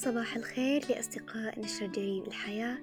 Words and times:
صباح 0.00 0.36
الخير 0.36 0.88
لأصدقاء 0.90 1.60
نشر 1.60 1.86
جريد 1.86 2.26
الحياة. 2.26 2.78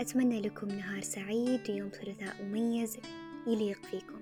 أتمنى 0.00 0.40
لكم 0.40 0.68
نهار 0.68 1.00
سعيد 1.00 1.70
ويوم 1.70 1.88
ثلاثاء 1.88 2.42
مميز 2.42 2.98
يليق 3.46 3.86
فيكم. 3.86 4.20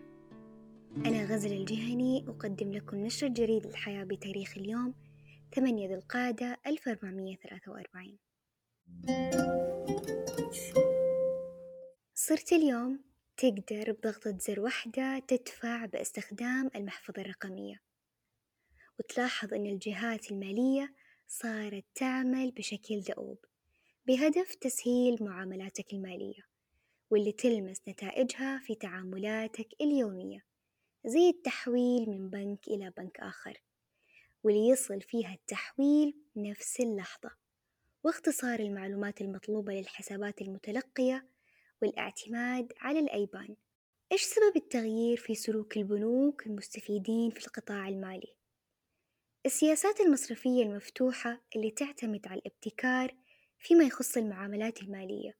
أنا 0.96 1.24
غزل 1.24 1.52
الجهني 1.52 2.24
أقدم 2.28 2.72
لكم 2.72 2.96
نشر 2.96 3.28
جريد 3.28 3.66
الحياة 3.66 4.04
بتاريخ 4.04 4.58
اليوم 4.58 4.94
8 5.54 5.88
ذي 5.88 5.94
القعدة 5.94 6.56
1443 6.66 8.18
صرت 12.14 12.52
اليوم 12.52 13.00
تقدر 13.36 13.92
بضغطة 13.92 14.38
زر 14.38 14.60
واحدة 14.60 15.18
تدفع 15.18 15.86
باستخدام 15.86 16.70
المحفظة 16.76 17.22
الرقمية. 17.22 17.80
وتلاحظ 18.98 19.54
أن 19.54 19.66
الجهات 19.66 20.30
المالية 20.30 20.94
صارت 21.28 21.84
تعمل 21.94 22.50
بشكل 22.50 23.00
دؤوب 23.00 23.38
بهدف 24.06 24.54
تسهيل 24.54 25.16
معاملاتك 25.20 25.92
المالية 25.92 26.46
واللي 27.10 27.32
تلمس 27.32 27.80
نتائجها 27.88 28.58
في 28.58 28.74
تعاملاتك 28.74 29.68
اليومية 29.80 30.44
زي 31.04 31.28
التحويل 31.28 32.10
من 32.10 32.30
بنك 32.30 32.68
إلى 32.68 32.92
بنك 32.96 33.20
آخر 33.20 33.62
واللي 34.44 34.68
يصل 34.68 35.00
فيها 35.00 35.34
التحويل 35.34 36.14
نفس 36.36 36.80
اللحظة 36.80 37.30
واختصار 38.04 38.60
المعلومات 38.60 39.20
المطلوبة 39.20 39.72
للحسابات 39.72 40.42
المتلقية 40.42 41.26
والاعتماد 41.82 42.72
على 42.80 42.98
الأيبان 42.98 43.56
إيش 44.12 44.22
سبب 44.22 44.56
التغيير 44.56 45.16
في 45.16 45.34
سلوك 45.34 45.76
البنوك 45.76 46.46
المستفيدين 46.46 47.30
في 47.30 47.46
القطاع 47.46 47.88
المالي؟ 47.88 48.34
السياسات 49.46 50.00
المصرفية 50.00 50.62
المفتوحة 50.62 51.40
اللي 51.56 51.70
تعتمد 51.70 52.26
على 52.26 52.40
الابتكار 52.40 53.14
فيما 53.58 53.84
يخص 53.84 54.16
المعاملات 54.16 54.82
المالية 54.82 55.36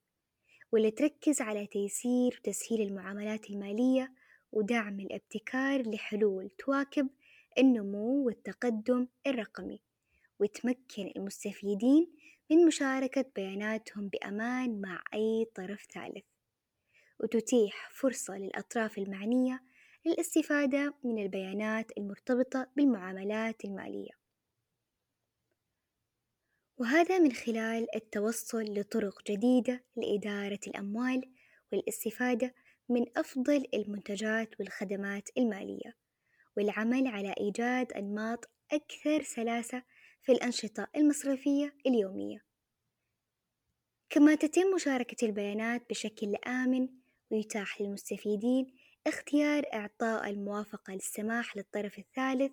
واللي 0.73 0.91
تركز 0.91 1.41
على 1.41 1.67
تيسير 1.67 2.41
وتسهيل 2.41 2.81
المعاملات 2.81 3.51
المالية 3.51 4.13
ودعم 4.53 5.01
الابتكار 5.01 5.91
لحلول 5.91 6.51
تواكب 6.59 7.09
النمو 7.59 8.27
والتقدم 8.27 9.07
الرقمي 9.27 9.81
وتمكن 10.41 11.13
المستفيدين 11.17 12.13
من 12.51 12.67
مشاركة 12.67 13.25
بياناتهم 13.37 14.09
بأمان 14.09 14.81
مع 14.81 15.05
أي 15.15 15.47
طرف 15.55 15.87
ثالث 15.95 16.25
وتتيح 17.21 17.91
فرصة 17.93 18.39
للأطراف 18.39 18.99
المعنية 18.99 19.63
للاستفادة 20.07 20.95
من 21.05 21.23
البيانات 21.23 21.99
المرتبطة 21.99 22.71
بالمعاملات 22.77 23.65
المالية. 23.65 24.11
وهذا 26.79 27.19
من 27.19 27.33
خلال 27.33 27.97
التوصل 27.97 28.65
لطرق 28.65 29.23
جديدة 29.31 29.85
لإدارة 29.97 30.61
الأموال 30.67 31.33
والاستفادة 31.73 32.55
من 32.89 33.05
أفضل 33.17 33.65
المنتجات 33.75 34.61
والخدمات 34.61 35.29
المالية 35.39 35.97
والعمل 36.57 37.07
على 37.07 37.35
إيجاد 37.41 37.93
أنماط 37.93 38.51
أكثر 38.73 39.23
سلاسة 39.23 39.83
في 40.23 40.33
الأنشطة 40.33 40.87
المصرفية 40.97 41.77
اليومية. 41.87 42.45
كما 44.11 44.35
تتم 44.35 44.75
مشاركة 44.75 45.27
البيانات 45.27 45.91
بشكل 45.91 46.37
آمن 46.47 46.89
ويتاح 47.31 47.81
للمستفيدين 47.81 48.86
اختيار 49.07 49.67
إعطاء 49.75 50.31
الموافقة 50.31 50.93
للسماح 50.93 51.57
للطرف 51.57 51.99
الثالث 51.99 52.53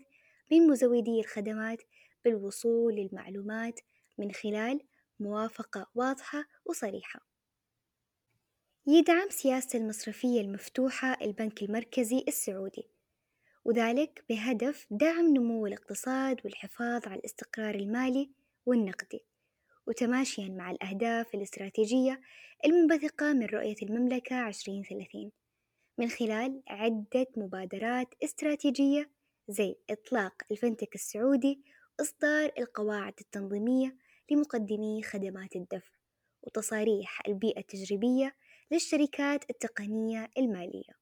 من 0.52 0.68
مزودي 0.68 1.20
الخدمات 1.20 1.82
بالوصول 2.26 2.96
للمعلومات 2.96 3.80
من 4.18 4.32
خلال 4.32 4.82
موافقة 5.20 5.88
واضحة 5.96 6.46
وصريحة. 6.66 7.20
يدعم 8.88 9.30
سياسة 9.30 9.80
المصرفية 9.80 10.42
المفتوحة 10.42 11.18
البنك 11.22 11.64
المركزي 11.64 12.24
السعودي، 12.28 12.88
وذلك 13.66 14.24
بهدف 14.30 14.88
دعم 14.92 15.34
نمو 15.38 15.68
الاقتصاد 15.68 16.42
والحفاظ 16.46 17.08
على 17.08 17.20
الاستقرار 17.20 17.76
المالي 17.76 18.30
والنقدي، 18.66 19.26
وتماشيًا 19.88 20.50
مع 20.50 20.72
الأهداف 20.72 21.36
الاستراتيجية 21.36 22.22
المنبثقة 22.66 23.34
من 23.34 23.46
رؤية 23.46 23.76
المملكة 23.84 24.36
عشرين 24.36 24.84
ثلاثين. 24.84 25.43
من 25.98 26.10
خلال 26.10 26.64
عدة 26.68 27.28
مبادرات 27.38 28.08
استراتيجية 28.24 29.10
زي 29.48 29.76
إطلاق 29.90 30.34
الفنتك 30.52 30.96
السعودي 30.96 31.64
وإصدار 32.00 32.52
القواعد 32.58 33.14
التنظيمية 33.22 33.98
لمقدمي 34.32 35.04
خدمات 35.04 35.56
الدفع 35.56 35.94
وتصاريح 36.42 37.22
البيئة 37.28 37.60
التجريبية 37.60 38.36
للشركات 38.72 39.50
التقنية 39.50 40.30
المالية. 40.38 40.94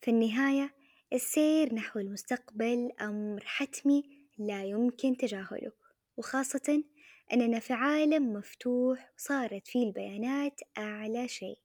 في 0.00 0.10
النهاية 0.10 0.74
السير 1.12 1.74
نحو 1.74 2.00
المستقبل 2.00 2.92
أمر 3.00 3.42
حتمي 3.44 4.02
لا 4.38 4.64
يمكن 4.64 5.16
تجاهله 5.16 5.72
وخاصة 6.16 6.84
أننا 7.32 7.58
في 7.58 7.72
عالم 7.72 8.32
مفتوح 8.32 9.12
صارت 9.16 9.68
فيه 9.68 9.86
البيانات 9.86 10.60
أعلى 10.78 11.28
شيء. 11.28 11.58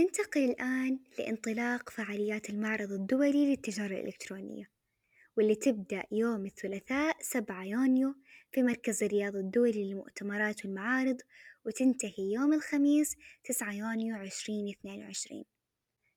ننتقل 0.00 0.44
الآن 0.44 0.98
لانطلاق 1.18 1.90
فعاليات 1.90 2.50
المعرض 2.50 2.92
الدولي 2.92 3.50
للتجارة 3.50 3.94
الإلكترونية 4.00 4.70
واللي 5.36 5.54
تبدأ 5.54 6.02
يوم 6.12 6.46
الثلاثاء 6.46 7.16
سبعة 7.20 7.64
يونيو 7.64 8.14
في 8.52 8.62
مركز 8.62 9.02
الرياض 9.02 9.36
الدولي 9.36 9.84
للمؤتمرات 9.84 10.64
والمعارض 10.64 11.16
وتنتهي 11.66 12.32
يوم 12.32 12.52
الخميس 12.52 13.16
تسعة 13.44 13.72
يونيو 13.72 14.16
عشرين 14.16 14.68
اثنين 14.68 15.02
وعشرين. 15.02 15.44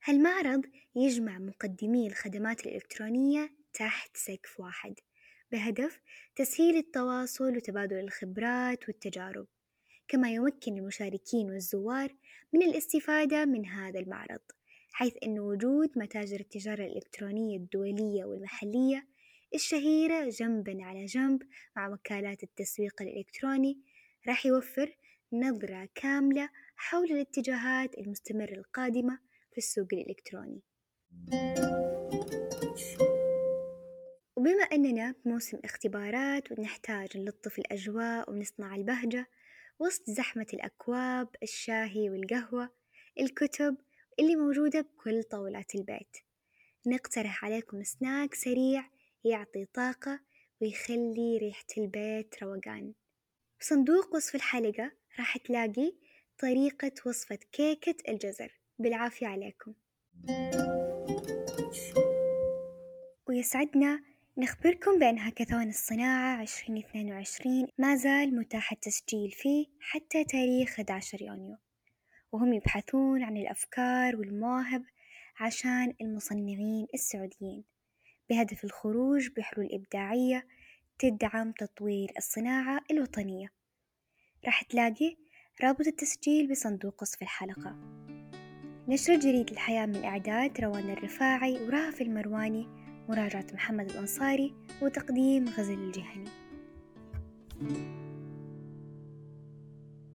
هالمعرض 0.04 0.62
يجمع 0.96 1.38
مقدمي 1.40 2.08
الخدمات 2.08 2.66
الإلكترونية 2.66 3.50
تحت 3.74 4.18
سقف 4.18 4.60
واحد 4.60 4.94
بهدف 5.52 6.00
تسهيل 6.36 6.78
التواصل 6.78 7.56
وتبادل 7.56 8.00
الخبرات 8.00 8.88
والتجارب. 8.88 9.48
كما 10.14 10.32
يمكن 10.32 10.78
المشاركين 10.78 11.52
والزوار 11.52 12.16
من 12.54 12.62
الاستفادة 12.62 13.46
من 13.46 13.66
هذا 13.66 14.00
المعرض 14.00 14.40
حيث 14.92 15.14
أن 15.24 15.40
وجود 15.40 15.90
متاجر 15.96 16.40
التجارة 16.40 16.86
الإلكترونية 16.86 17.58
الدولية 17.58 18.26
والمحلية 18.26 19.08
الشهيرة 19.56 20.30
جنبا 20.30 20.78
على 20.84 21.06
جنب 21.06 21.44
مع 21.76 21.90
وكالات 21.90 22.44
التسويق 22.44 23.02
الإلكتروني 23.02 23.78
راح 24.28 24.46
يوفر 24.46 24.98
نظرة 25.34 25.90
كاملة 25.96 26.50
حول 26.76 27.12
الاتجاهات 27.12 27.98
المستمرة 27.98 28.54
القادمة 28.54 29.20
في 29.52 29.58
السوق 29.58 29.88
الإلكتروني. 29.94 30.62
وبما 34.36 34.64
أننا 34.64 35.16
بموسم 35.26 35.60
اختبارات 35.64 36.52
ونحتاج 36.52 37.18
نلطف 37.18 37.60
الأجواء 37.60 38.32
ونصنع 38.32 38.76
البهجة 38.76 39.28
وسط 39.84 40.10
زحمة 40.10 40.46
الأكواب 40.54 41.28
الشاهي 41.44 42.10
والقهوة 42.10 42.70
الكتب 43.20 43.78
اللي 44.20 44.36
موجودة 44.36 44.82
بكل 44.82 45.24
طاولات 45.24 45.76
البيت. 45.76 46.18
نقترح 46.88 47.46
عليكم 47.46 47.84
سناك 47.84 48.34
سريع 48.34 48.90
يعطي 49.24 49.66
طاقة 49.66 50.20
ويخلي 50.62 51.38
ريحة 51.38 51.66
البيت 51.78 52.44
روقان. 52.44 52.94
بصندوق 53.60 54.16
وصف 54.16 54.36
الحلقة 54.36 54.92
راح 55.20 55.38
تلاقي 55.38 55.94
طريقة 56.40 56.92
وصفة 57.06 57.40
كيكة 57.52 57.96
الجزر. 58.10 58.60
بالعافية 58.80 59.28
عليكم. 59.28 59.74
ويسعدنا 63.28 64.04
نخبركم 64.38 65.00
بأن 65.00 65.20
هاكاثون 65.20 65.70
الصناعة 65.70 66.42
عشرين 66.42 66.78
اثنين 66.78 67.14
وعشرين 67.14 67.68
ما 67.78 67.96
زال 67.96 68.36
متاح 68.36 68.72
التسجيل 68.72 69.32
فيه 69.32 69.66
حتى 69.80 70.24
تاريخ 70.24 70.70
11 70.70 71.22
يونيو. 71.22 71.58
وهم 72.32 72.54
يبحثون 72.54 73.24
عن 73.24 73.38
الأفكار 73.38 74.16
والمواهب 74.16 74.84
عشان 75.40 75.94
المصنعين 76.02 76.88
السعوديين 76.94 77.64
بهدف 78.30 78.64
الخروج 78.64 79.30
بحلول 79.38 79.70
إبداعية 79.72 80.48
تدعم 81.00 81.52
تطوير 81.52 82.12
الصناعة 82.18 82.82
الوطنية. 82.92 83.48
راح 84.46 84.64
تلاقي 84.64 85.16
رابط 85.64 85.88
التسجيل 85.88 86.52
بصندوق 86.52 87.02
وصف 87.02 87.22
الحلقة. 87.22 87.76
نشر 88.88 89.16
جريد 89.16 89.50
الحياة 89.50 89.86
من 89.86 90.04
إعداد 90.04 90.62
روان 90.62 90.90
الرفاعي 90.90 91.54
ورهف 91.54 92.02
المرواني 92.02 92.83
مراجعة 93.10 93.46
محمد 93.54 93.90
الأنصاري 93.90 94.54
وتقديم 94.82 95.46
غزل 95.50 95.74
الجهني. 95.74 96.30